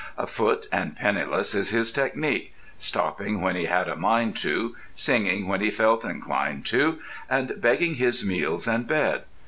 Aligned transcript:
Afoot 0.17 0.65
and 0.71 0.95
penniless 0.95 1.53
is 1.53 1.69
his 1.69 1.91
technique—"stopping 1.91 3.39
when 3.39 3.55
he 3.55 3.65
had 3.65 3.87
a 3.87 3.95
mind 3.95 4.35
to, 4.37 4.75
singing 4.95 5.47
when 5.47 5.61
he 5.61 5.69
felt 5.69 6.03
inclined 6.03 6.65
to"—and 6.65 7.53
begging 7.61 7.93
his 7.97 8.25
meals 8.25 8.67
and 8.67 8.87
bed. 8.87 9.25